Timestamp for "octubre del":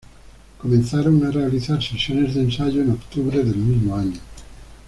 2.89-3.57